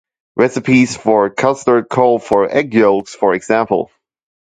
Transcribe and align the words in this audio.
Recipes 0.35 0.97
for 0.97 1.29
custard 1.29 1.87
call 1.87 2.17
for 2.17 2.49
egg 2.51 2.73
yolks, 2.73 3.13
for 3.13 3.35
example. 3.35 3.91